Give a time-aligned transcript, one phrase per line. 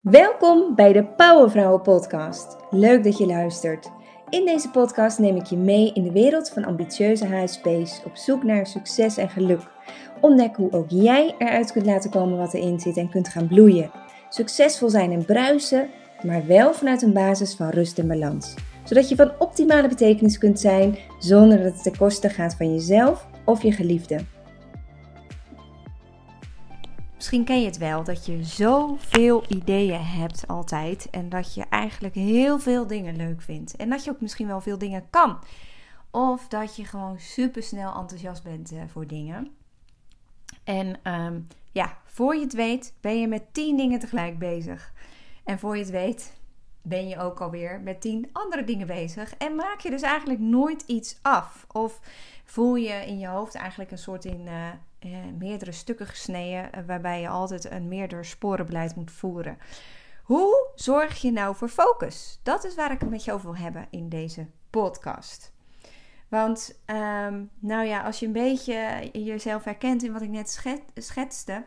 [0.00, 2.56] Welkom bij de Powervrouwen Podcast.
[2.70, 3.90] Leuk dat je luistert.
[4.28, 8.42] In deze podcast neem ik je mee in de wereld van ambitieuze HSP's op zoek
[8.42, 9.60] naar succes en geluk.
[10.20, 13.90] Ontdek hoe ook jij eruit kunt laten komen wat erin zit en kunt gaan bloeien.
[14.28, 15.88] Succesvol zijn en bruisen,
[16.22, 18.54] maar wel vanuit een basis van rust en balans.
[18.84, 23.26] Zodat je van optimale betekenis kunt zijn zonder dat het ten koste gaat van jezelf
[23.44, 24.18] of je geliefde.
[27.20, 31.10] Misschien ken je het wel, dat je zoveel ideeën hebt altijd.
[31.10, 33.76] En dat je eigenlijk heel veel dingen leuk vindt.
[33.76, 35.38] En dat je ook misschien wel veel dingen kan.
[36.10, 39.50] Of dat je gewoon super snel enthousiast bent uh, voor dingen.
[40.64, 44.92] En um, ja, voor je het weet ben je met tien dingen tegelijk bezig.
[45.44, 46.32] En voor je het weet
[46.82, 49.34] ben je ook alweer met tien andere dingen bezig.
[49.36, 51.66] En maak je dus eigenlijk nooit iets af.
[51.72, 52.00] Of
[52.44, 54.68] voel je in je hoofd eigenlijk een soort in uh,
[55.06, 59.58] uh, meerdere stukken gesneden, uh, waarbij je altijd een meerdere sporenbeleid moet voeren.
[60.22, 62.40] Hoe zorg je nou voor focus?
[62.42, 65.52] Dat is waar ik het met je over wil hebben in deze podcast.
[66.28, 70.62] Want, um, nou ja, als je een beetje jezelf herkent in wat ik net
[70.94, 71.64] schetste,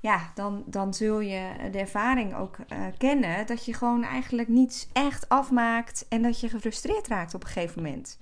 [0.00, 4.88] ja, dan, dan zul je de ervaring ook uh, kennen dat je gewoon eigenlijk niets
[4.92, 8.18] echt afmaakt en dat je gefrustreerd raakt op een gegeven moment.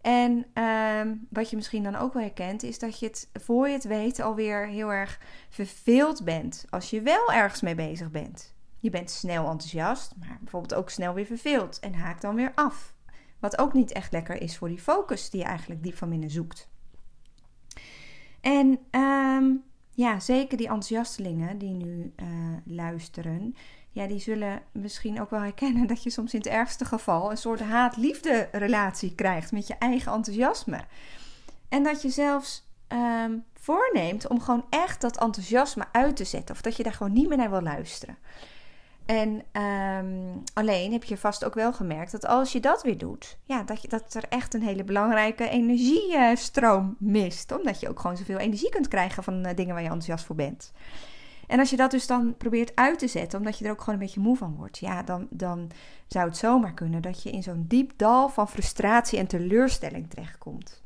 [0.00, 3.72] En uh, wat je misschien dan ook wel herkent, is dat je het voor je
[3.72, 8.54] het weet alweer heel erg verveeld bent als je wel ergens mee bezig bent.
[8.76, 12.94] Je bent snel enthousiast, maar bijvoorbeeld ook snel weer verveeld en haakt dan weer af.
[13.38, 16.30] Wat ook niet echt lekker is voor die focus die je eigenlijk diep van binnen
[16.30, 16.68] zoekt.
[18.40, 22.26] En um, ja, zeker die enthousiastelingen die nu uh,
[22.64, 23.54] luisteren,
[23.90, 27.36] ja, die zullen misschien ook wel herkennen dat je soms in het ergste geval een
[27.36, 30.80] soort haat-liefde relatie krijgt met je eigen enthousiasme.
[31.68, 36.54] En dat je zelfs um, voorneemt om gewoon echt dat enthousiasme uit te zetten.
[36.54, 38.16] Of dat je daar gewoon niet meer naar wil luisteren.
[39.06, 43.38] En um, alleen heb je vast ook wel gemerkt dat als je dat weer doet,
[43.44, 47.52] ja, dat, je, dat er echt een hele belangrijke energiestroom mist.
[47.52, 50.36] Omdat je ook gewoon zoveel energie kunt krijgen van uh, dingen waar je enthousiast voor
[50.36, 50.72] bent.
[51.50, 53.94] En als je dat dus dan probeert uit te zetten, omdat je er ook gewoon
[53.94, 55.70] een beetje moe van wordt, ja, dan, dan
[56.06, 60.82] zou het zomaar kunnen dat je in zo'n diep dal van frustratie en teleurstelling terechtkomt.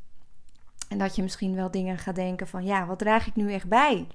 [0.88, 3.68] En dat je misschien wel dingen gaat denken van, ja, wat draag ik nu echt
[3.68, 4.06] bij?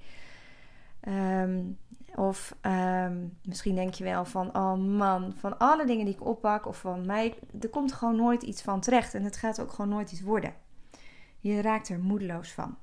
[1.08, 1.78] Um,
[2.16, 6.66] of um, misschien denk je wel van, oh man, van alle dingen die ik oppak
[6.66, 9.90] of van mij, er komt gewoon nooit iets van terecht en het gaat ook gewoon
[9.90, 10.54] nooit iets worden.
[11.40, 12.78] Je raakt er moedeloos van.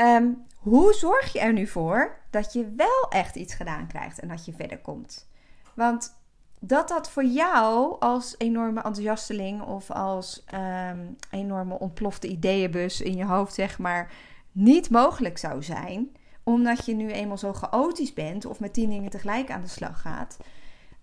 [0.00, 4.28] Um, hoe zorg je er nu voor dat je wel echt iets gedaan krijgt en
[4.28, 5.28] dat je verder komt?
[5.74, 6.18] Want
[6.58, 10.44] dat dat voor jou als enorme enthousiasteling of als
[10.90, 14.12] um, enorme ontplofte ideeënbus in je hoofd, zeg maar,
[14.52, 19.10] niet mogelijk zou zijn, omdat je nu eenmaal zo chaotisch bent of met tien dingen
[19.10, 20.36] tegelijk aan de slag gaat.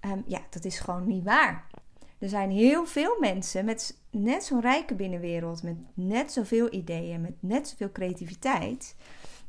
[0.02, 1.66] Um, ja, dat is gewoon niet waar.
[2.20, 7.36] Er zijn heel veel mensen met net zo'n rijke binnenwereld, met net zoveel ideeën, met
[7.40, 8.96] net zoveel creativiteit,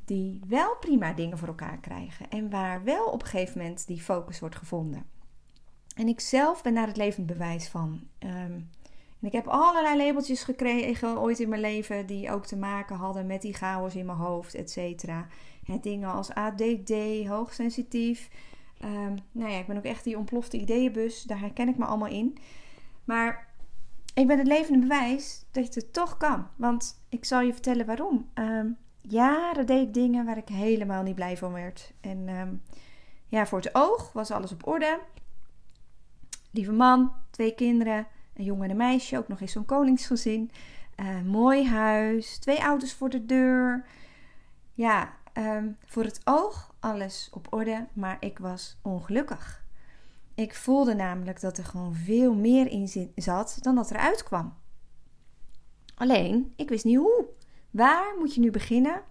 [0.05, 4.01] die wel prima dingen voor elkaar krijgen en waar wel op een gegeven moment die
[4.01, 5.07] focus wordt gevonden.
[5.97, 8.01] En ik zelf ben daar het levend bewijs van.
[8.19, 8.69] Um,
[9.21, 13.27] en ik heb allerlei labeltjes gekregen ooit in mijn leven die ook te maken hadden
[13.27, 15.27] met die chaos in mijn hoofd, et cetera.
[15.81, 16.93] Dingen als ADD,
[17.27, 18.29] hoogsensitief.
[18.85, 21.23] Um, nou ja, ik ben ook echt die ontplofte ideeënbus.
[21.23, 22.39] Daar herken ik me allemaal in.
[23.05, 23.49] Maar
[24.15, 26.47] ik ben het levende bewijs dat je het toch kan.
[26.57, 28.31] Want ik zal je vertellen waarom.
[28.35, 31.93] Um, jaren deed ik dingen waar ik helemaal niet blij van werd.
[32.01, 32.63] En um,
[33.27, 35.01] ja, voor het oog was alles op orde.
[36.51, 39.19] Lieve man, twee kinderen, een jongen en een meisje.
[39.19, 40.51] Ook nog eens zo'n koningsgezin.
[41.25, 43.87] Mooi huis, twee auto's voor de deur.
[44.75, 49.67] Ja, um, voor het oog alles op orde, maar ik was ongelukkig.
[50.35, 54.55] Ik voelde namelijk dat er gewoon veel meer in zat dan dat er uitkwam.
[55.95, 57.25] Alleen, ik wist niet hoe.
[57.71, 59.03] Waar moet je nu beginnen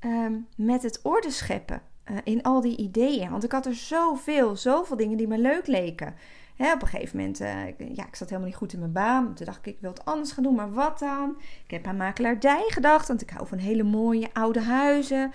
[0.00, 3.30] um, met het orde scheppen uh, in al die ideeën?
[3.30, 6.14] Want ik had er zoveel, zoveel dingen die me leuk leken.
[6.54, 9.34] Hè, op een gegeven moment, uh, ja, ik zat helemaal niet goed in mijn baan.
[9.34, 11.36] Toen dacht ik, ik wil het anders gaan doen, maar wat dan?
[11.64, 15.32] Ik heb aan makelaardij gedacht, want ik hou van hele mooie oude huizen.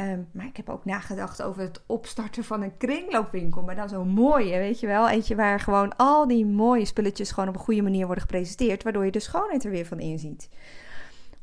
[0.00, 3.62] Um, maar ik heb ook nagedacht over het opstarten van een kringloopwinkel.
[3.62, 5.08] Maar dan zo'n mooie, weet je wel.
[5.08, 8.82] Eentje waar gewoon al die mooie spulletjes gewoon op een goede manier worden gepresenteerd.
[8.82, 10.48] Waardoor je de schoonheid er weer van inziet.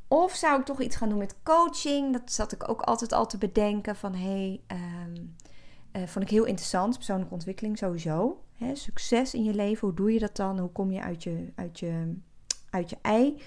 [0.07, 2.13] Of zou ik toch iets gaan doen met coaching?
[2.13, 3.95] Dat zat ik ook altijd al te bedenken.
[3.95, 4.77] Van hé, hey,
[5.07, 5.35] um,
[5.93, 6.95] uh, vond ik heel interessant.
[6.95, 8.41] Persoonlijke ontwikkeling sowieso.
[8.73, 10.59] Succes in je leven, hoe doe je dat dan?
[10.59, 12.13] Hoe kom je uit je, uit je,
[12.69, 13.41] uit je ei?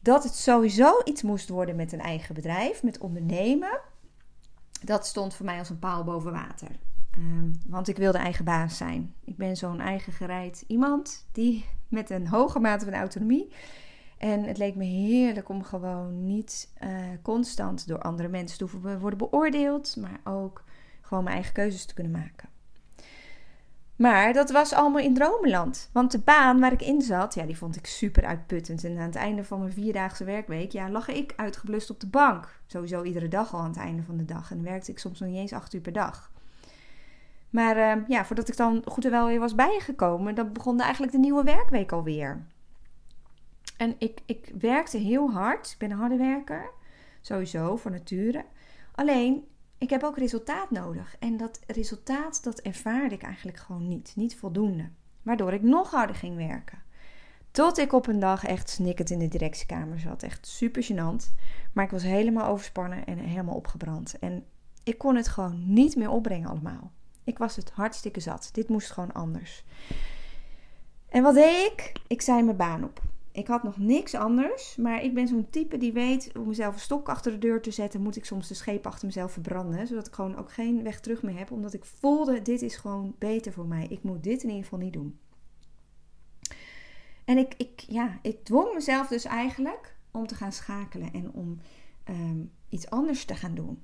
[0.00, 3.80] Dat het sowieso iets moest worden met een eigen bedrijf, met ondernemen.
[4.84, 6.70] dat stond voor mij als een paal boven water.
[7.10, 9.14] Ehm, want ik wilde eigen baas zijn.
[9.24, 13.52] Ik ben zo'n eigen gereid iemand die met een hoge mate van autonomie.
[14.18, 16.90] En het leek me heerlijk om gewoon niet uh,
[17.22, 20.64] constant door andere mensen te worden beoordeeld, maar ook
[21.00, 22.48] gewoon mijn eigen keuzes te kunnen maken.
[24.02, 25.90] Maar dat was allemaal in dromenland.
[25.92, 28.84] Want de baan waar ik in zat, ja, die vond ik super uitputtend.
[28.84, 32.60] En aan het einde van mijn vierdaagse werkweek, ja, lag ik uitgeblust op de bank.
[32.66, 34.50] Sowieso iedere dag al aan het einde van de dag.
[34.50, 36.30] En werkte ik soms nog niet eens acht uur per dag.
[37.50, 41.12] Maar uh, ja, voordat ik dan goed en wel weer was bijgekomen, dan begon eigenlijk
[41.12, 42.46] de nieuwe werkweek alweer.
[43.76, 45.70] En ik, ik werkte heel hard.
[45.70, 46.70] Ik ben een harde werker.
[47.20, 48.44] Sowieso, voor nature.
[48.94, 49.44] Alleen,
[49.82, 51.16] ik heb ook resultaat nodig.
[51.18, 54.12] En dat resultaat, dat ervaarde ik eigenlijk gewoon niet.
[54.16, 54.88] Niet voldoende.
[55.22, 56.82] Waardoor ik nog harder ging werken.
[57.50, 60.22] Tot ik op een dag echt snikkend in de directiekamer zat.
[60.22, 61.34] Echt super gênant.
[61.72, 64.18] Maar ik was helemaal overspannen en helemaal opgebrand.
[64.18, 64.44] En
[64.84, 66.90] ik kon het gewoon niet meer opbrengen allemaal.
[67.24, 68.48] Ik was het hartstikke zat.
[68.52, 69.64] Dit moest gewoon anders.
[71.08, 71.92] En wat deed ik?
[72.06, 73.02] Ik zei mijn baan op.
[73.32, 76.80] Ik had nog niks anders, maar ik ben zo'n type die weet om mezelf een
[76.80, 80.06] stok achter de deur te zetten, moet ik soms de scheep achter mezelf verbranden, zodat
[80.06, 83.52] ik gewoon ook geen weg terug meer heb, omdat ik voelde dit is gewoon beter
[83.52, 83.86] voor mij.
[83.88, 85.18] Ik moet dit in ieder geval niet doen.
[87.24, 91.58] En ik, ik, ja, ik dwong mezelf dus eigenlijk om te gaan schakelen en om
[92.04, 93.82] ehm, iets anders te gaan doen.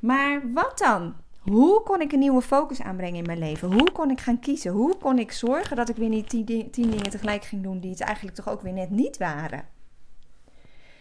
[0.00, 1.14] Maar wat dan?
[1.50, 3.72] Hoe kon ik een nieuwe focus aanbrengen in mijn leven?
[3.72, 4.72] Hoe kon ik gaan kiezen?
[4.72, 7.90] Hoe kon ik zorgen dat ik weer niet tien, tien dingen tegelijk ging doen die
[7.90, 9.64] het eigenlijk toch ook weer net niet waren?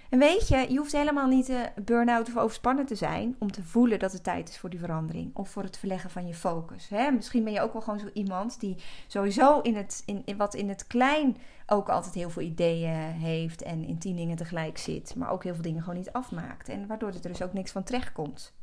[0.10, 4.00] En weet je, je hoeft helemaal niet burn-out of overspannen te zijn om te voelen
[4.00, 6.90] dat het tijd is voor die verandering of voor het verleggen van je focus.
[6.90, 7.12] Hè?
[7.12, 8.76] Misschien ben je ook wel gewoon zo iemand die
[9.08, 13.62] sowieso in het, in, in, wat in het klein ook altijd heel veel ideeën heeft
[13.62, 16.70] en in tien dingen tegelijk zit, maar ook heel veel dingen gewoon niet afmaakt.
[16.70, 18.54] En waardoor er dus ook niks van terecht komt.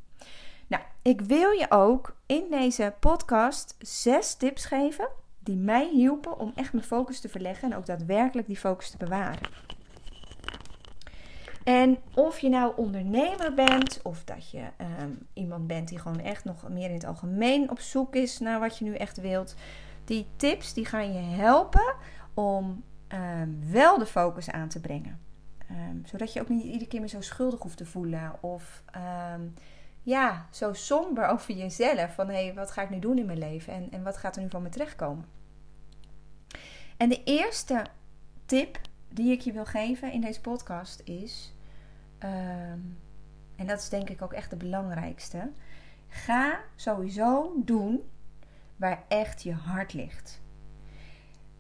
[0.66, 5.08] Nou, ik wil je ook in deze podcast zes tips geven
[5.38, 8.96] die mij hielpen om echt mijn focus te verleggen en ook daadwerkelijk die focus te
[8.96, 9.48] bewaren.
[11.64, 16.44] En of je nou ondernemer bent of dat je ehm, iemand bent die gewoon echt
[16.44, 19.54] nog meer in het algemeen op zoek is naar wat je nu echt wilt,
[20.04, 21.94] die tips die gaan je helpen
[22.34, 25.20] om ehm, wel de focus aan te brengen.
[25.70, 28.82] Um, zodat je ook niet iedere keer meer zo schuldig hoeft te voelen of
[30.06, 32.14] ja, zo somber over jezelf.
[32.14, 34.36] Van hé, hey, wat ga ik nu doen in mijn leven en, en wat gaat
[34.36, 35.24] er nu van me terechtkomen?
[36.96, 37.86] En de eerste
[38.44, 41.54] tip die ik je wil geven in deze podcast is,
[42.18, 42.80] ehm,
[43.56, 45.50] en dat is denk ik ook echt de belangrijkste,
[46.08, 48.10] ga sowieso doen
[48.76, 50.40] waar echt je hart ligt.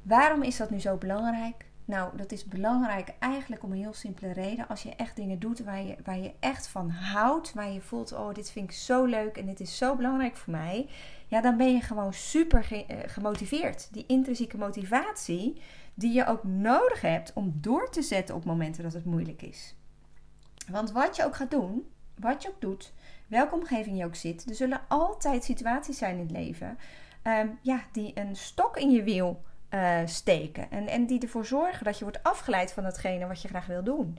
[0.02, 1.66] Waarom is dat nu zo belangrijk?
[1.86, 4.68] Nou, dat is belangrijk eigenlijk om een heel simpele reden.
[4.68, 8.12] Als je echt dingen doet waar je, waar je echt van houdt, waar je voelt,
[8.12, 10.88] oh, dit vind ik zo leuk en dit is zo belangrijk voor mij.
[11.26, 13.88] Ja, dan ben je gewoon super eh, gemotiveerd.
[13.92, 15.60] Die intrinsieke motivatie
[15.94, 19.74] die je ook nodig hebt om door te zetten op momenten dat het moeilijk is.
[20.70, 22.92] Want wat je ook gaat doen, wat je ook doet,
[23.26, 26.78] welke omgeving je ook zit, er zullen altijd situaties zijn in het leven
[27.22, 29.42] ehm, ja, die een stok in je wiel
[29.76, 30.70] uh, steken.
[30.70, 33.84] En, en die ervoor zorgen dat je wordt afgeleid van datgene wat je graag wil
[33.84, 34.18] doen.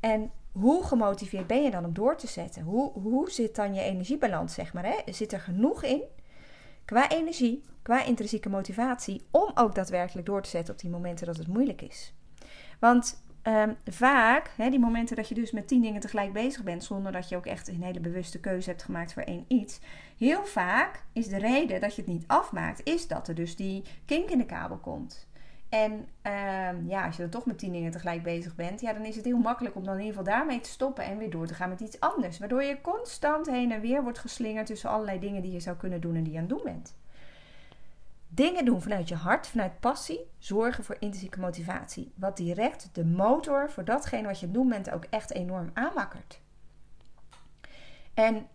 [0.00, 2.62] En hoe gemotiveerd ben je dan om door te zetten?
[2.62, 4.84] Hoe, hoe zit dan je energiebalans, zeg maar?
[4.84, 5.12] Hè?
[5.12, 6.02] Zit er genoeg in
[6.84, 11.36] qua energie, qua intrinsieke motivatie, om ook daadwerkelijk door te zetten op die momenten dat
[11.36, 12.14] het moeilijk is?
[12.80, 16.84] Want um, vaak, hè, die momenten dat je dus met tien dingen tegelijk bezig bent,
[16.84, 19.80] zonder dat je ook echt een hele bewuste keuze hebt gemaakt voor één iets.
[20.18, 23.82] Heel vaak is de reden dat je het niet afmaakt, is dat er dus die
[24.04, 25.28] kink in de kabel komt.
[25.68, 29.04] En um, ja, als je dan toch met tien dingen tegelijk bezig bent, ja, dan
[29.04, 31.46] is het heel makkelijk om dan in ieder geval daarmee te stoppen en weer door
[31.46, 32.38] te gaan met iets anders.
[32.38, 36.00] Waardoor je constant heen en weer wordt geslingerd tussen allerlei dingen die je zou kunnen
[36.00, 36.94] doen en die je aan het doen bent.
[38.34, 42.12] Dingen doen vanuit je hart, vanuit passie, zorgen voor intrinsieke motivatie.
[42.16, 46.40] Wat direct de motor voor datgene wat je doen bent ook echt enorm aanwakkert.
[48.14, 48.46] En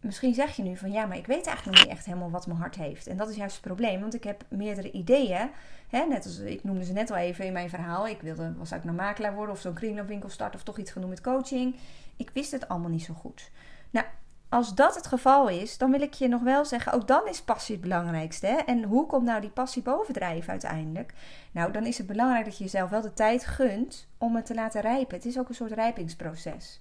[0.00, 2.46] misschien zeg je nu van ja, maar ik weet eigenlijk nog niet echt helemaal wat
[2.46, 3.06] mijn hart heeft.
[3.06, 5.50] En dat is juist het probleem, want ik heb meerdere ideeën.
[5.88, 8.08] Hè, net als ik noemde ze net al even in mijn verhaal.
[8.08, 11.08] Ik wilde, was ik nou makelaar worden of zo'n kringloopwinkel starten of toch iets doen
[11.08, 11.76] met coaching.
[12.16, 13.50] Ik wist het allemaal niet zo goed.
[13.90, 14.06] Nou,
[14.54, 17.42] als dat het geval is, dan wil ik je nog wel zeggen, ook dan is
[17.42, 18.46] passie het belangrijkste.
[18.46, 18.56] Hè?
[18.56, 21.14] En hoe komt nou die passie bovendrijven uiteindelijk?
[21.52, 24.54] Nou, dan is het belangrijk dat je jezelf wel de tijd gunt om het te
[24.54, 25.16] laten rijpen.
[25.16, 26.80] Het is ook een soort rijpingsproces.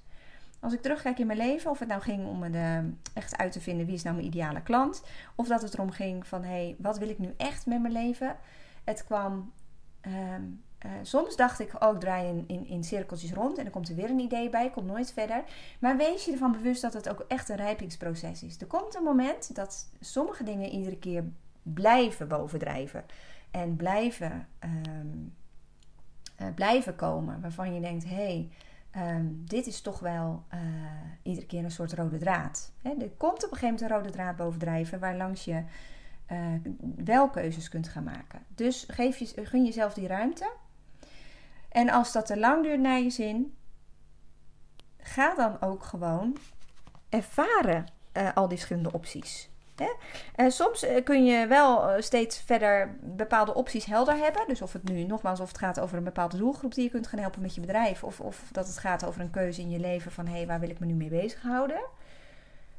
[0.60, 3.62] Als ik terugkijk in mijn leven, of het nou ging om me echt uit te
[3.62, 5.03] vinden wie is nou mijn ideale klant,
[5.36, 7.94] of dat het erom ging van hé, hey, wat wil ik nu echt met mijn
[7.94, 8.36] leven?
[8.84, 9.51] Het kwam,
[10.01, 10.44] ehm,
[10.84, 13.90] eh, soms dacht ik, oh, ik draai in, in, in, cirkeltjes rond en dan komt
[13.90, 15.44] er weer een idee bij, komt nooit verder.
[15.80, 18.62] Maar wees je ervan bewust dat het ook echt een rijpingsproces is.
[18.62, 21.24] Er komt een moment dat sommige dingen iedere keer
[21.63, 23.06] blijven bovendrijven
[23.52, 24.48] en blijven,
[24.90, 25.34] um,
[26.56, 27.42] blijven komen.
[27.42, 28.50] Waarvan je denkt, hé, hey,
[28.92, 30.60] ehm, dit is toch wel uh,
[31.22, 32.72] iedere keer een soort rode draad.
[32.82, 35.63] Er komt op een gegeven moment een rode draad bovendrijven waar langs je
[36.96, 38.42] wel keuzes kunt gaan maken.
[38.56, 40.52] Dus geef je, gun jezelf die ruimte.
[41.74, 43.58] En als dat te lang duurt naar je zin,
[44.98, 46.38] ga dan ook gewoon
[47.10, 47.86] ervaren
[48.18, 49.50] uh, al die verschillende opties.
[49.75, 50.50] Hè?
[50.50, 54.48] Soms uh, kun je wel uh, steeds verder bepaalde opties helder hebben.
[54.48, 57.08] Dus of het nu nogmaals of het gaat over een bepaalde doelgroep die je kunt
[57.08, 58.03] gaan helpen met je bedrijf.
[58.03, 60.60] Of, of dat het gaat over een keuze in je leven van hé, hey, waar
[60.60, 61.82] wil ik me nu mee bezighouden.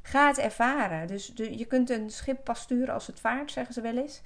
[0.01, 1.07] Ga het ervaren.
[1.07, 4.21] Dus je kunt een schip pas sturen als het vaart, zeggen ze wel eens.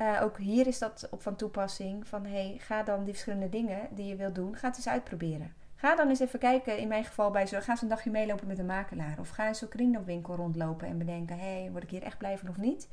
[0.00, 2.08] Uh, ook hier is dat op van toepassing.
[2.08, 5.54] Van hey, ga dan die verschillende dingen die je wilt doen, ga het eens uitproberen.
[5.74, 8.46] Ga dan eens even kijken, in mijn geval bij zo, ga eens een dagje meelopen
[8.46, 9.18] met een makelaar.
[9.18, 12.48] Of ga eens zo'n kringloopwinkel rondlopen en bedenken, hey, word ik hier echt blij van
[12.48, 12.88] of niet?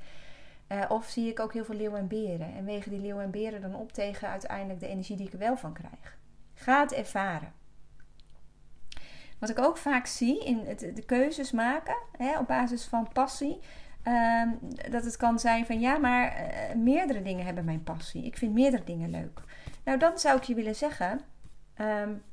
[0.71, 2.55] Uh, of zie ik ook heel veel leeuwen en beren.
[2.55, 5.39] En wegen die leeuwen en beren dan op tegen uiteindelijk de energie die ik er
[5.39, 6.17] wel van krijg.
[6.53, 7.53] Ga het ervaren.
[9.39, 13.59] Wat ik ook vaak zie in het, de keuzes maken, hè, op basis van passie,
[14.07, 14.49] Ehm,
[14.91, 18.25] dat het kan zijn van ja, maar uh, meerdere dingen hebben mijn passie.
[18.25, 19.41] Ik vind meerdere dingen leuk.
[19.83, 21.21] Nou, dan zou ik je willen zeggen.
[21.81, 22.23] Um,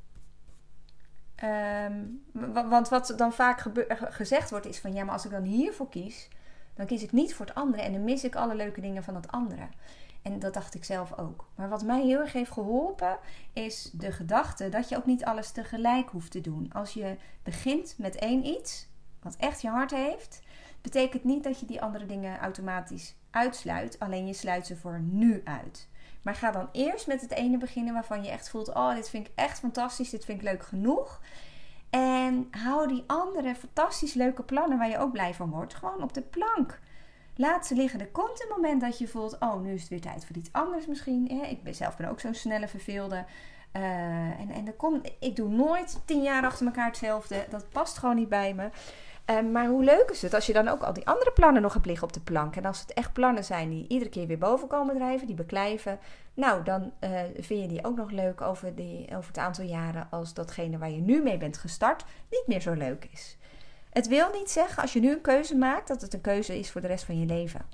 [1.49, 2.23] um,
[2.69, 3.65] want wat dan vaak
[4.09, 6.29] gezegd wordt is van ja, maar als ik dan hiervoor kies,
[6.73, 9.15] dan kies ik niet voor het andere en dan mis ik alle leuke dingen van
[9.15, 9.67] het andere.
[10.21, 11.49] En dat dacht ik zelf ook.
[11.55, 13.17] Maar wat mij heel erg heeft geholpen,
[13.53, 16.71] is de gedachte dat je ook niet alles tegelijk hoeft te doen.
[16.73, 18.87] Als je begint met één iets,
[19.21, 20.41] wat echt je hart heeft,
[20.85, 23.99] betekent niet dat je die andere dingen automatisch uitsluit.
[23.99, 25.87] Alleen je sluit ze voor nu uit.
[26.21, 29.27] Maar ga dan eerst met het ene beginnen waarvan je echt voelt: oh, dit vind
[29.27, 31.21] ik echt fantastisch, dit vind ik leuk genoeg.
[31.89, 36.13] En hou die andere fantastisch leuke plannen waar je ook blij van wordt, gewoon op
[36.13, 36.79] de plank.
[37.35, 37.99] Laat ze liggen.
[37.99, 40.51] Er komt een moment dat je voelt: oh, nu is het weer tijd voor iets
[40.51, 41.27] anders misschien.
[41.27, 43.25] Ik zelf ben ook zo'n snelle verveelde.
[43.73, 47.45] Uh, en en er komt, ik doe nooit tien jaar achter elkaar hetzelfde.
[47.49, 48.69] Dat past gewoon niet bij me.
[49.31, 51.73] Um, maar hoe leuk is het als je dan ook al die andere plannen nog
[51.73, 52.55] hebt liggen op de plank.
[52.55, 55.99] En als het echt plannen zijn die iedere keer weer boven komen drijven, die beklijven.
[56.33, 60.07] Nou, dan uh, vind je die ook nog leuk over, die, over het aantal jaren
[60.09, 63.37] als datgene waar je nu mee bent gestart niet meer zo leuk is.
[63.89, 66.71] Het wil niet zeggen als je nu een keuze maakt dat het een keuze is
[66.71, 67.65] voor de rest van je leven.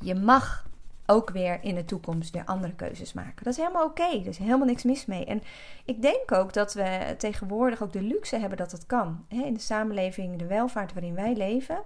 [0.00, 0.66] Je mag
[1.06, 3.44] ook weer in de toekomst weer andere keuzes maken.
[3.44, 4.02] Dat is helemaal oké.
[4.02, 4.20] Okay.
[4.20, 5.24] Er is helemaal niks mis mee.
[5.24, 5.42] En
[5.84, 9.24] ik denk ook dat we tegenwoordig ook de luxe hebben dat het kan.
[9.28, 11.82] In de samenleving, de welvaart waarin wij leven,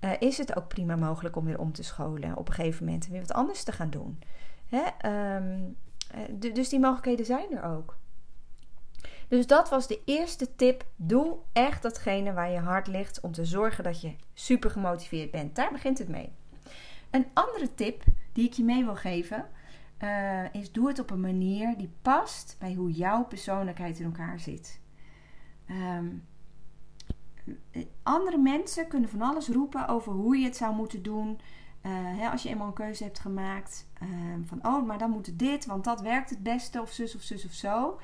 [0.00, 2.36] uh, is het ook prima mogelijk om weer om te scholen.
[2.36, 4.18] Op een gegeven moment weer wat anders te gaan doen.
[5.04, 5.76] Um,
[6.52, 7.96] dus die mogelijkheden zijn er ook.
[9.28, 10.84] Dus dat was de eerste tip.
[10.96, 15.56] Doe echt datgene waar je hart ligt om te zorgen dat je super gemotiveerd bent.
[15.56, 16.32] Daar begint het mee.
[17.10, 18.02] Een andere tip
[18.34, 19.48] die ik je mee wil geven,
[20.02, 24.40] uh, is doe het op een manier die past bij hoe jouw persoonlijkheid in elkaar
[24.40, 24.80] zit.
[25.70, 26.24] Um,
[28.02, 31.40] andere mensen kunnen van alles roepen over hoe je het zou moeten doen.
[31.82, 35.38] Uh, hè, als je eenmaal een keuze hebt gemaakt um, van oh, maar dan moet
[35.38, 38.00] dit, want dat werkt het beste, of zus of zus of zo.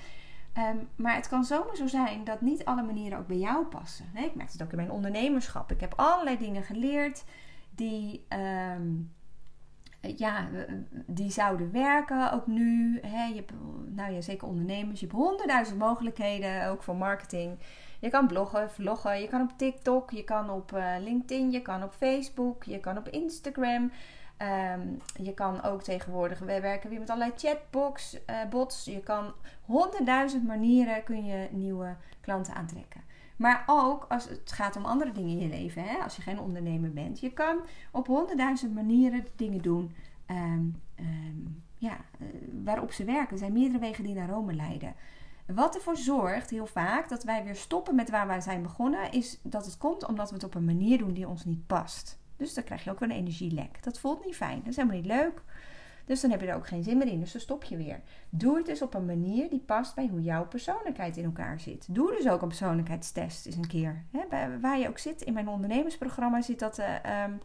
[0.58, 4.06] Um, maar het kan zomaar zo zijn dat niet alle manieren ook bij jou passen.
[4.14, 5.72] Ik merk het ook in mijn ondernemerschap.
[5.72, 7.24] Ik heb allerlei dingen geleerd
[7.70, 8.26] die,
[10.00, 10.48] ja,
[11.06, 12.98] die zouden werken ook nu.
[13.02, 13.52] Hè, je hebt,
[13.86, 15.00] nou ja, zeker ondernemers.
[15.00, 17.58] Je hebt honderdduizend mogelijkheden, ook voor marketing.
[17.98, 21.92] Je kan bloggen, vloggen, je kan op TikTok, je kan op LinkedIn, je kan op
[21.92, 23.92] Facebook, je kan op Instagram.
[24.74, 28.16] Um, je kan ook tegenwoordig, we werken weer met allerlei chatbots.
[28.50, 28.84] Bots.
[28.84, 33.00] Je kan honderdduizend manieren kun je nieuwe klanten aantrekken.
[33.40, 35.84] Maar ook als het gaat om andere dingen in je leven.
[35.84, 35.96] Hè?
[35.96, 37.20] Als je geen ondernemer bent.
[37.20, 39.94] Je kan op honderdduizend manieren dingen doen
[40.30, 42.26] um, um, ja, uh,
[42.64, 43.32] waarop ze werken.
[43.32, 44.94] Er zijn meerdere wegen die naar Rome leiden.
[45.46, 49.40] Wat ervoor zorgt heel vaak dat wij weer stoppen met waar wij zijn begonnen, is
[49.42, 52.18] dat het komt omdat we het op een manier doen die ons niet past.
[52.36, 53.82] Dus dan krijg je ook weer een energielek.
[53.82, 54.58] Dat voelt niet fijn.
[54.58, 55.42] Dat is helemaal niet leuk.
[56.10, 57.20] Dus dan heb je er ook geen zin meer in.
[57.20, 58.00] Dus dan stop je weer.
[58.30, 61.94] Doe het dus op een manier die past bij hoe jouw persoonlijkheid in elkaar zit.
[61.94, 64.04] Doe dus ook een persoonlijkheidstest eens een keer.
[64.60, 65.22] waar je ook zit.
[65.22, 67.40] In mijn ondernemersprogramma zit, dat, uh, um,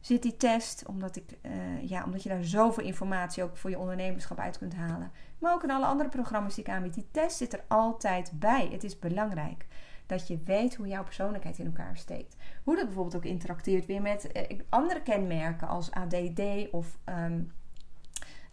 [0.00, 0.86] zit die test.
[0.86, 4.74] Omdat, ik, uh, ja, omdat je daar zoveel informatie ook voor je ondernemerschap uit kunt
[4.74, 5.10] halen.
[5.38, 6.94] Maar ook in alle andere programma's die ik aanbied.
[6.94, 8.68] Die test zit er altijd bij.
[8.72, 9.66] Het is belangrijk
[10.06, 12.36] dat je weet hoe jouw persoonlijkheid in elkaar steekt.
[12.64, 17.52] Hoe dat bijvoorbeeld ook interacteert weer met uh, andere kenmerken als ADD of um,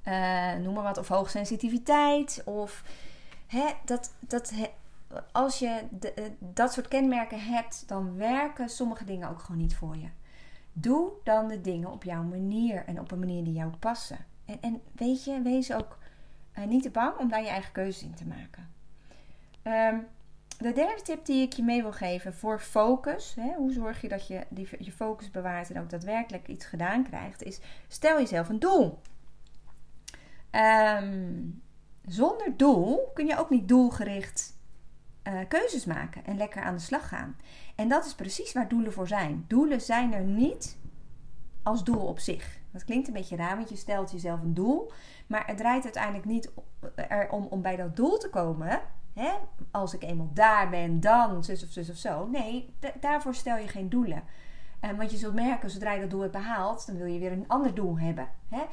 [0.07, 2.41] uh, noem maar wat, of hoogsensitiviteit.
[2.45, 2.83] Of
[3.47, 4.53] hè, dat, dat,
[5.31, 9.75] als je de, eh, dat soort kenmerken hebt, dan werken sommige dingen ook gewoon niet
[9.75, 10.07] voor je.
[10.73, 14.25] Doe dan de dingen op jouw manier en op een manier die jou passen.
[14.45, 15.97] En, en weet je, wees ook
[16.57, 18.73] uh, niet te bang om daar je eigen keuzes in te maken.
[19.63, 20.07] Um,
[20.57, 24.07] de derde tip die ik je mee wil geven voor focus, hè, hoe zorg je
[24.07, 28.49] dat je die, je focus bewaart en ook daadwerkelijk iets gedaan krijgt, is stel jezelf
[28.49, 28.99] een doel.
[30.55, 31.61] Um,
[32.05, 34.57] zonder doel kun je ook niet doelgericht
[35.23, 37.35] uh, keuzes maken en lekker aan de slag gaan.
[37.75, 39.45] En dat is precies waar doelen voor zijn.
[39.47, 40.77] Doelen zijn er niet
[41.63, 42.59] als doel op zich.
[42.71, 44.91] Dat klinkt een beetje raar, want je stelt jezelf een doel.
[45.27, 46.51] Maar het draait uiteindelijk niet
[46.95, 48.81] erom om bij dat doel te komen.
[49.13, 49.31] Hè?
[49.71, 52.27] Als ik eenmaal daar ben, dan zus of zus of zo.
[52.27, 54.23] Nee, daarvoor stel je geen doelen.
[54.81, 57.31] Uh, want je zult merken, zodra je dat doel hebt behaald, dan wil je weer
[57.31, 58.27] een ander doel hebben.
[58.49, 58.63] Hè?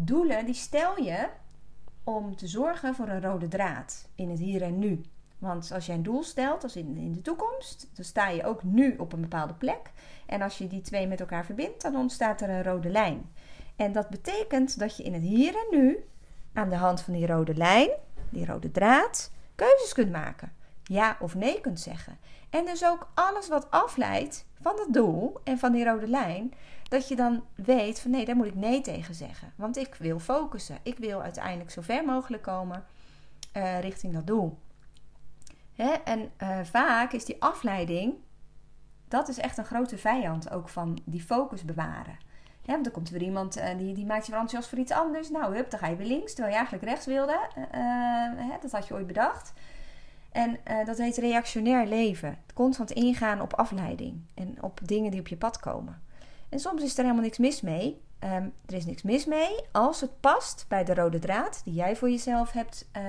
[0.00, 1.28] Doelen, die stel je
[2.04, 5.00] om te zorgen voor een rode draad in het hier en nu.
[5.38, 8.62] Want als je een doel stelt, als in, in de toekomst, dan sta je ook
[8.62, 9.90] nu op een bepaalde plek.
[10.26, 13.30] En als je die twee met elkaar verbindt, dan ontstaat er een rode lijn.
[13.76, 15.98] En dat betekent dat je in het hier en nu,
[16.52, 17.90] aan de hand van die rode lijn,
[18.30, 20.52] die rode draad, keuzes kunt maken.
[20.82, 22.18] Ja of nee kunt zeggen.
[22.50, 26.54] En dus ook alles wat afleidt van dat doel en van die rode lijn,
[26.88, 29.52] dat je dan weet van nee, daar moet ik nee tegen zeggen.
[29.56, 30.78] Want ik wil focussen.
[30.82, 32.84] Ik wil uiteindelijk zo ver mogelijk komen
[33.56, 34.58] uh, richting dat doel.
[35.74, 35.90] Hè?
[35.90, 38.14] En uh, vaak is die afleiding,
[39.08, 42.26] dat is echt een grote vijand ook van die focus bewaren.
[42.64, 45.30] Want dan komt er weer iemand uh, die, die maakt je enthousiast voor iets anders.
[45.30, 47.38] Nou, hup, dan ga je weer links, terwijl je eigenlijk rechts wilde.
[48.60, 49.52] Dat had je ooit bedacht.
[50.38, 52.38] En dat heet reactionair leven.
[52.54, 56.02] Constant ingaan op afleiding en op dingen die op je pad komen.
[56.48, 58.00] En soms is er helemaal niks mis mee.
[58.24, 61.96] Um, er is niks mis mee als het past bij de rode draad die jij
[61.96, 63.02] voor jezelf hebt uh,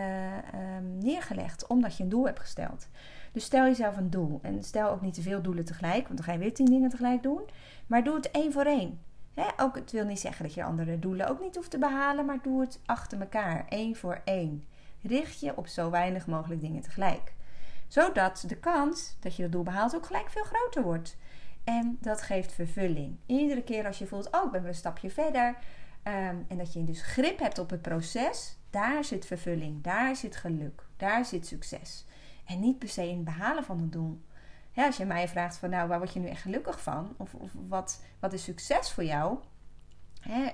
[0.77, 2.87] um, neergelegd, omdat je een doel hebt gesteld.
[3.31, 6.23] Dus stel jezelf een doel en stel ook niet te veel doelen tegelijk, want dan
[6.23, 7.41] ga je weer tien dingen tegelijk doen.
[7.87, 8.99] Maar doe het één voor één.
[9.57, 12.39] Ook, het wil niet zeggen dat je andere doelen ook niet hoeft te behalen, maar
[12.41, 14.63] doe het achter elkaar, één voor één.
[15.01, 17.33] Richt je op zo weinig mogelijk dingen tegelijk.
[17.87, 21.17] Zodat de kans dat je dat doel behaalt ook gelijk veel groter wordt.
[21.63, 23.17] En dat geeft vervulling.
[23.25, 25.55] Iedere keer als je voelt, oh, ik ben weer een stapje verder.
[26.03, 30.35] Ehm, en dat je dus grip hebt op het proces, daar zit vervulling, daar zit
[30.35, 32.05] geluk, daar zit succes.
[32.45, 34.21] En niet per se in het behalen van een doel.
[34.71, 37.15] Ja, als je mij vraagt van, nou, waar word je nu echt gelukkig van?
[37.17, 39.37] Of, of wat, wat is succes voor jou?
[40.19, 40.47] Hè,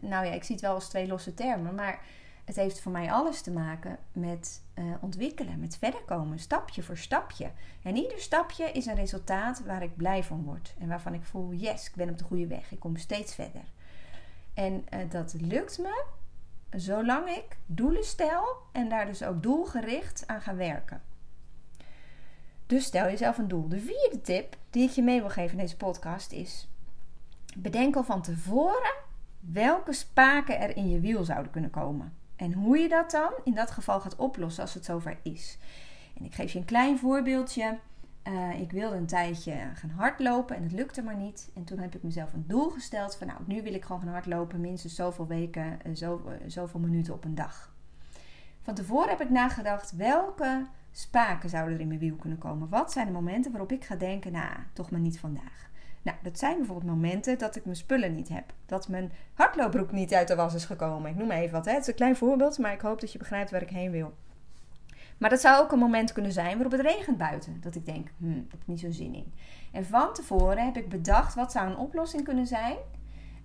[0.00, 2.00] nou ja, ik zie het wel als twee losse termen, maar
[2.48, 6.96] het heeft voor mij alles te maken met uh, ontwikkelen, met verder komen, stapje voor
[6.96, 7.50] stapje.
[7.82, 11.52] En ieder stapje is een resultaat waar ik blij van word en waarvan ik voel:
[11.52, 13.64] yes, ik ben op de goede weg, ik kom steeds verder.
[14.54, 16.04] En uh, dat lukt me
[16.70, 21.02] zolang ik doelen stel en daar dus ook doelgericht aan ga werken.
[22.66, 23.68] Dus stel jezelf een doel.
[23.68, 26.68] De vierde tip die ik je mee wil geven in deze podcast is:
[27.56, 28.94] bedenk al van tevoren
[29.40, 32.17] welke spaken er in je wiel zouden kunnen komen.
[32.38, 35.58] En hoe je dat dan in dat geval gaat oplossen als het zover is.
[36.18, 37.78] En ik geef je een klein voorbeeldje.
[38.28, 41.50] Uh, ik wilde een tijdje gaan hardlopen en het lukte maar niet.
[41.54, 44.12] En toen heb ik mezelf een doel gesteld van nou, nu wil ik gewoon gaan
[44.12, 44.60] hardlopen.
[44.60, 47.74] Minstens zoveel weken, zo, uh, zoveel minuten op een dag.
[48.62, 52.68] Van tevoren heb ik nagedacht welke spaken zouden er in mijn wiel kunnen komen.
[52.68, 55.67] Wat zijn de momenten waarop ik ga denken, nou, toch maar niet vandaag.
[56.08, 58.52] Nou, dat zijn bijvoorbeeld momenten dat ik mijn spullen niet heb.
[58.66, 61.10] Dat mijn hardloopbroek niet uit de was is gekomen.
[61.10, 61.64] Ik noem even wat.
[61.64, 61.72] Hè.
[61.72, 64.14] Het is een klein voorbeeld, maar ik hoop dat je begrijpt waar ik heen wil.
[65.18, 67.60] Maar dat zou ook een moment kunnen zijn waarop het regent buiten.
[67.60, 69.32] Dat ik denk, hm, ik heb niet zo'n zin in.
[69.72, 72.76] En van tevoren heb ik bedacht wat zou een oplossing kunnen zijn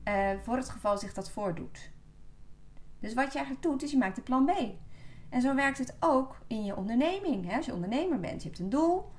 [0.08, 1.91] uh, voor het geval zich dat voordoet.
[2.99, 4.52] Dus wat je eigenlijk doet, is je maakt een plan B.
[5.30, 7.49] En zo werkt het ook in je onderneming.
[7.49, 7.56] Hè?
[7.56, 9.12] Als je ondernemer bent, je hebt een doel.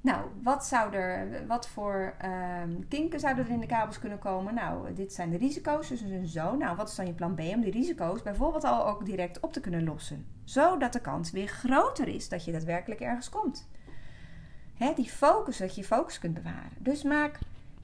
[0.00, 2.14] Nou, wat, zou er, wat voor
[2.62, 4.54] um, kinken zouden er in de kabels kunnen komen?
[4.54, 6.56] Nou, dit zijn de risico's, dus en zo.
[6.56, 9.52] Nou, wat is dan je plan B om die risico's bijvoorbeeld al ook direct op
[9.52, 10.26] te kunnen lossen?
[10.44, 13.68] Zodat de kans weer groter is dat je daadwerkelijk ergens komt.
[14.74, 16.70] Hè, die focus, dat je je focus kunt bewaren.
[16.78, 17.38] Dus maak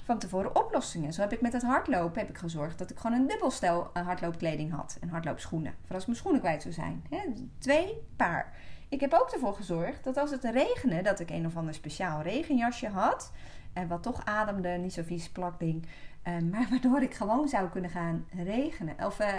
[0.07, 1.13] van tevoren oplossingen.
[1.13, 4.07] Zo heb ik met het hardlopen heb ik gezorgd dat ik gewoon een dubbelstel eh,
[4.07, 4.97] hardloopkleding had.
[5.01, 5.75] En hardloopschoenen.
[5.87, 7.05] Voor als mijn schoenen kwijt zou zijn.
[7.11, 7.19] Hè,
[7.59, 8.53] twee paar.
[8.89, 12.23] Ik heb ook ervoor gezorgd dat als het regende, dat ik een of ander speciaal
[12.23, 13.33] regenjasje had.
[13.73, 15.87] En wat toch ademde, niet zo vies plakding.
[16.29, 19.07] Uh, maar waardoor ik gewoon zou kunnen gaan regenen.
[19.07, 19.33] Of uh,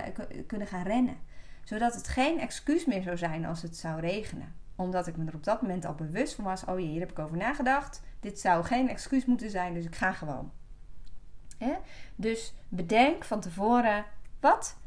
[0.47, 1.17] kunnen gaan rennen.
[1.63, 4.55] Zodat het geen excuus meer zou zijn als het zou regenen.
[4.75, 6.65] Omdat ik me er op dat moment al bewust van was.
[6.65, 8.01] Oh jee, hier heb ik over nagedacht.
[8.19, 10.51] Dit zou geen excuus moeten zijn, dus ik ga gewoon.
[11.57, 11.73] Hè?
[12.15, 14.05] Dus bedenk van tevoren
[14.39, 14.77] wat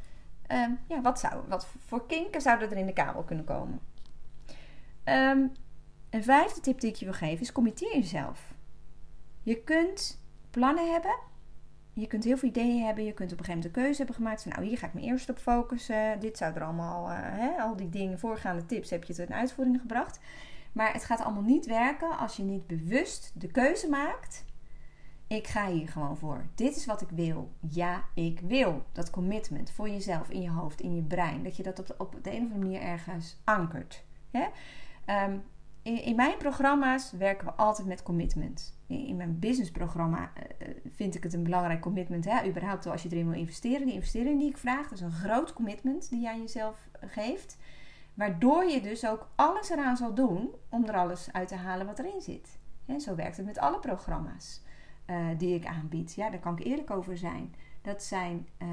[0.51, 3.81] Ehm, ja, wat, zou, wat voor kinken zouden er in de kabel kunnen komen?
[5.05, 5.47] Ehm,
[6.11, 8.55] een vijfde tip die ik je wil geven is: committeer jezelf.
[9.43, 11.19] Je kunt plannen hebben.
[11.93, 13.05] Je kunt heel veel ideeën hebben.
[13.05, 14.95] Je kunt op een gegeven moment de keuze hebben gemaakt van, nou, hier ga ik
[14.95, 16.21] me eerst op focussen.
[16.21, 20.21] Dit zou er allemaal, hè, al die dingen, voorgaande tips, heb je in uitvoering gebracht.
[20.73, 24.45] Maar het gaat allemaal niet werken als je niet bewust de keuze maakt.
[25.27, 26.45] Ik ga hier gewoon voor.
[26.55, 27.51] Dit is wat ik wil.
[27.61, 28.85] Ja, ik wil.
[28.93, 31.43] Dat commitment voor jezelf, in je hoofd, in je brein.
[31.43, 34.05] Dat je dat op de, op de een of andere manier ergens ankert.
[34.31, 34.47] Hè?
[35.11, 35.39] Ehm,
[35.83, 38.79] in, mijn programma's werken we altijd met commitment.
[38.87, 42.25] In, mijn businessprogramma uh, vind ik het een belangrijk commitment.
[42.25, 42.49] Hè?
[42.49, 43.87] Überhaupt als je erin wil investeren.
[43.87, 47.57] Die investering die ik vraag, dat is een groot commitment die je aan jezelf geeft.
[48.15, 51.99] Waardoor je dus ook alles eraan zal doen om er alles uit te halen wat
[51.99, 52.59] erin zit.
[52.87, 54.63] En zo werkt het met alle programma's
[55.37, 56.15] die ik aanbied.
[56.15, 57.55] Ja, daar kan ik eerlijk over zijn.
[57.83, 58.69] Dat zijn uh,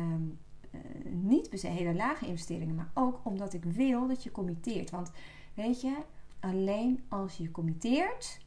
[1.09, 4.89] niet per se hele lage investeringen, maar ook omdat ik wil dat je committeert.
[4.89, 5.11] Want
[5.53, 5.97] weet je,
[6.39, 8.39] alleen als je committeert,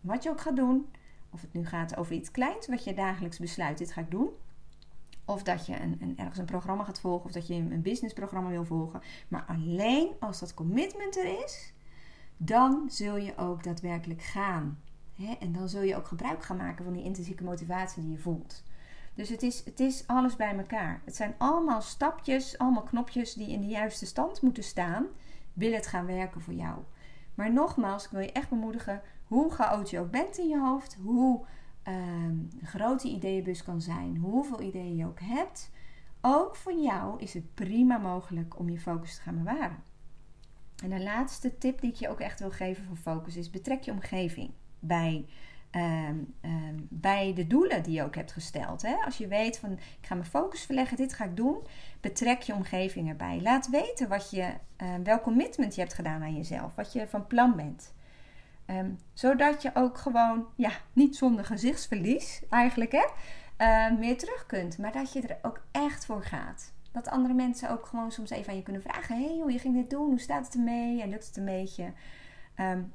[0.00, 0.88] wat je ook gaat doen,
[1.30, 4.28] of het nu gaat over iets kleins wat je dagelijks besluit, dit ga ik doen.
[5.24, 8.50] Of dat je een, een, ergens een programma gaat volgen, of dat je een businessprogramma
[8.50, 9.00] wil volgen.
[9.28, 11.72] Maar alleen als dat commitment er is,
[12.36, 14.80] dan zul je ook daadwerkelijk gaan.
[15.40, 18.62] En dan zul je ook gebruik gaan maken van die intrinsieke motivatie die je voelt.
[19.14, 21.02] Dus het is, het is alles bij elkaar.
[21.04, 25.06] Het zijn allemaal stapjes, allemaal knopjes die in de juiste stand moeten staan.
[25.52, 26.78] Wil het gaan werken voor jou?
[27.34, 29.02] Maar nogmaals, ik wil je echt bemoedigen.
[29.24, 30.96] Hoe chaotisch je ook bent in je hoofd.
[31.02, 31.44] Hoe
[31.88, 31.94] uh,
[32.62, 34.16] groot die ideeënbus kan zijn.
[34.16, 35.70] Hoeveel ideeën je ook hebt.
[36.20, 39.82] Ook voor jou is het prima mogelijk om je focus te gaan bewaren.
[40.82, 43.82] En de laatste tip die ik je ook echt wil geven voor focus is: betrek
[43.82, 45.26] je omgeving bij,
[45.76, 48.82] um, um, bij de doelen die je ook hebt gesteld.
[48.82, 48.94] Hè?
[49.04, 51.58] Als je weet van ik ga mijn focus verleggen, dit ga ik doen,
[52.00, 53.40] betrek je omgeving erbij.
[53.42, 57.26] Laat weten wat je, uh, welk commitment je hebt gedaan aan jezelf, wat je van
[57.26, 57.92] plan bent.
[59.12, 64.78] Zodat je ook gewoon, ja, niet zonder gezichtsverlies eigenlijk, hè, meer terug kunt.
[64.78, 66.72] Maar dat je er ook echt voor gaat.
[66.92, 69.74] Dat andere mensen ook gewoon soms even aan je kunnen vragen: hey, hoe je ging
[69.74, 70.06] dit doen?
[70.06, 71.02] Hoe staat het ermee?
[71.02, 71.92] En lukt het een beetje?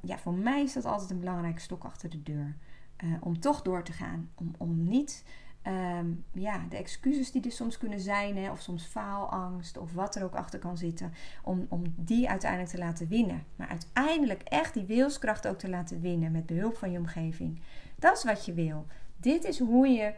[0.02, 2.56] Ja, voor mij is dat altijd een belangrijke stok achter de deur.
[3.04, 4.30] Uh, om toch door te gaan.
[4.34, 5.24] Om, om niet
[5.66, 10.16] um, ja, de excuses die er soms kunnen zijn, hè, of soms faalangst, of wat
[10.16, 13.44] er ook achter kan zitten, om, om die uiteindelijk te laten winnen.
[13.56, 17.60] Maar uiteindelijk echt die wilskracht ook te laten winnen met behulp van je omgeving.
[17.96, 18.86] Dat is wat je wil.
[19.16, 20.12] Dit is hoe je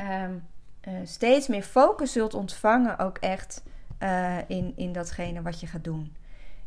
[0.00, 0.42] um,
[0.88, 3.62] uh, steeds meer focus zult ontvangen, ook echt
[4.02, 6.16] uh, in, in datgene wat je gaat doen.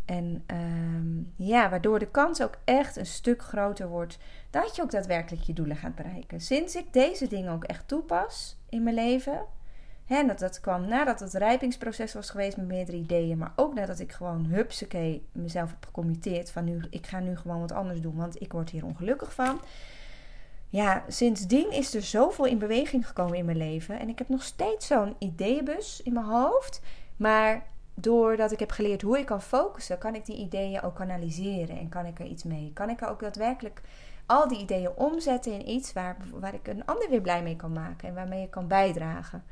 [0.06, 4.18] En um, ja, waardoor de kans ook echt een stuk groter wordt
[4.50, 6.42] dat je ook daadwerkelijk je doelen gaat bereiken.
[6.42, 9.46] Sinds ik deze dingen ook echt toepas in mijn leven.
[10.06, 13.38] Hè, dat, dat kwam nadat het rijpingsproces was geweest met meerdere ideeën.
[13.38, 16.52] Maar ook nadat ik gewoon hupsakee mezelf heb gecommitteerd.
[16.52, 19.60] Van nu, ik ga nu gewoon wat anders doen, want ik word hier ongelukkig van.
[20.70, 24.00] Ja, sindsdien is er zoveel in beweging gekomen in mijn leven.
[24.00, 26.82] En ik heb nog steeds zo'n ideeënbus in mijn hoofd.
[27.16, 31.78] Maar doordat ik heb geleerd hoe ik kan focussen, kan ik die ideeën ook kanaliseren
[31.78, 32.72] en kan ik er iets mee.
[32.74, 33.82] Kan ik er ook daadwerkelijk
[34.26, 37.74] al die ideeën omzetten in iets waar, waar ik een ander weer blij mee kan
[37.74, 39.44] maken en waarmee ik kan bijdragen.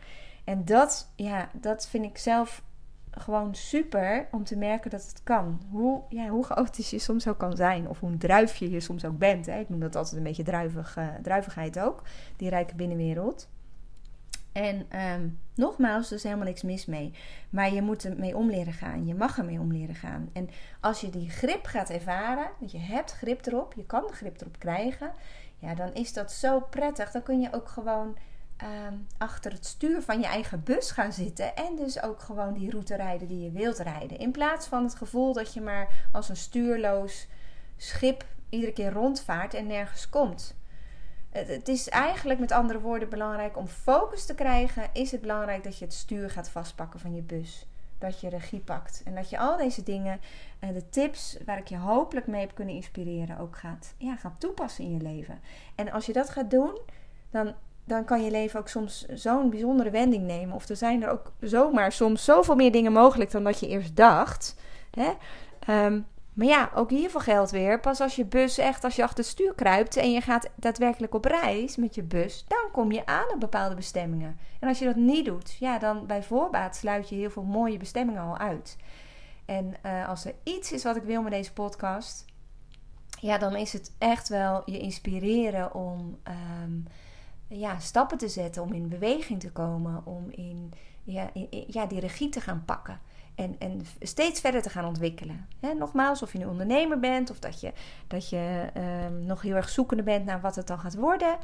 [0.43, 2.63] En dat, ja, dat vind ik zelf
[3.11, 5.61] gewoon super om te merken dat het kan.
[5.69, 7.87] Hoe, ja, hoe chaotisch je soms ook kan zijn.
[7.89, 9.45] Of hoe een druifje je soms ook bent.
[9.45, 9.59] Hè.
[9.59, 12.01] Ik noem dat altijd een beetje druivig, uh, druivigheid ook.
[12.37, 13.49] Die rijke binnenwereld.
[14.53, 17.13] En um, nogmaals, er is helemaal niks mis mee.
[17.49, 19.05] Maar je moet ermee om leren gaan.
[19.05, 20.29] Je mag ermee om leren gaan.
[20.33, 24.41] En als je die grip gaat ervaren, dat je hebt grip erop, je kan grip
[24.41, 25.11] erop krijgen,
[25.59, 27.11] ja, dan is dat zo prettig.
[27.11, 28.17] Dan kun je ook gewoon
[28.63, 31.55] um, achter het stuur van je eigen bus gaan zitten.
[31.55, 34.17] En dus ook gewoon die route rijden die je wilt rijden.
[34.19, 37.27] In plaats van het gevoel dat je maar als een stuurloos
[37.77, 40.55] schip iedere keer rondvaart en nergens komt.
[41.33, 44.89] Het is eigenlijk met andere woorden belangrijk om focus te krijgen.
[44.93, 47.65] Is het belangrijk dat je het stuur gaat vastpakken van je bus.
[47.97, 49.01] Dat je regie pakt.
[49.05, 50.19] En dat je al deze dingen,
[50.59, 54.39] eh, de tips waar ik je hopelijk mee heb kunnen inspireren, ook gaat, ja, gaat
[54.39, 55.39] toepassen in je leven.
[55.75, 56.79] En als je dat gaat doen,
[57.29, 60.55] dan, dan kan je leven ook soms zo'n bijzondere wending nemen.
[60.55, 63.95] Of er zijn er ook zomaar soms zoveel meer dingen mogelijk dan dat je eerst
[63.95, 64.55] dacht.
[64.91, 65.11] Hè?
[65.85, 67.79] Um, maar ja, ook hiervoor geldt weer.
[67.79, 71.13] Pas als je bus echt, als je achter het stuur kruipt en je gaat daadwerkelijk
[71.13, 74.37] op reis met je bus, dan kom je aan op bepaalde bestemmingen.
[74.59, 77.77] En als je dat niet doet, ja, dan bij voorbaat sluit je heel veel mooie
[77.77, 78.77] bestemmingen al uit.
[79.45, 82.25] En uh, als er iets is wat ik wil met deze podcast,
[83.19, 86.17] ja, dan is het echt wel je inspireren om
[86.63, 86.85] um,
[87.47, 91.29] ja, stappen te zetten, om in beweging te komen, om in, ja,
[91.67, 92.99] ja, die regie te gaan pakken.
[93.35, 95.47] En, en steeds verder te gaan ontwikkelen.
[95.77, 97.71] nogmaals, of je nu ondernemer bent of dat je,
[98.07, 101.37] dat je ehm, nog heel erg zoekende bent naar wat het dan gaat worden.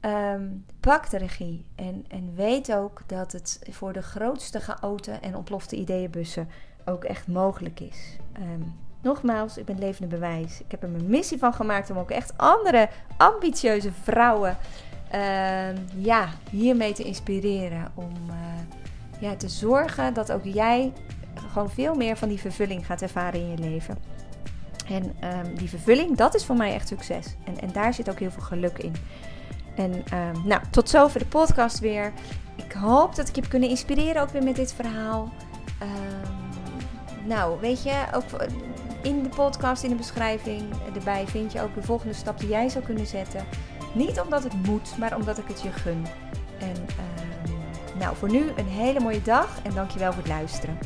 [0.00, 0.48] Ehm,
[0.80, 5.76] pak de regie en, en weet ook dat het voor de grootste chaoten en ontplofte
[5.76, 6.48] ideeënbussen
[6.84, 8.16] ook echt mogelijk is.
[8.32, 8.62] Ehm,
[9.02, 10.60] nogmaals, ik ben levende bewijs.
[10.60, 14.56] Ik heb er mijn missie van gemaakt om ook echt andere ambitieuze vrouwen
[15.96, 17.92] ja, hiermee te inspireren.
[17.94, 18.34] Om uh,
[19.22, 20.92] ja, te zorgen dat ook jij
[21.52, 23.98] gewoon veel meer van die vervulling gaat ervaren in je leven.
[24.88, 27.36] En ehm, die vervulling, dat is voor mij echt succes.
[27.44, 28.94] En, en daar zit ook heel veel geluk in.
[29.76, 32.12] En um, nou, tot zover de podcast weer.
[32.56, 35.32] Ik hoop dat ik je heb kunnen inspireren ook weer met dit verhaal.
[35.82, 38.24] Um, nou, weet je, ook
[39.02, 40.62] in de podcast, in de beschrijving
[40.94, 43.44] erbij vind je ook de volgende stap die jij zou kunnen zetten.
[43.94, 46.06] Niet omdat het moet, maar omdat ik het je gun.
[46.58, 46.74] En
[48.02, 50.78] nou, voor nu een hele mooie dag en dankjewel voor het luisteren.